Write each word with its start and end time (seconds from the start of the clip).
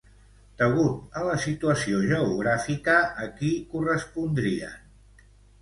Degut 0.61 1.19
a 1.19 1.25
la 1.27 1.35
situació 1.43 2.01
geogràfica, 2.13 2.97
a 3.27 3.29
qui 3.37 3.55
correspondrien? 3.75 4.77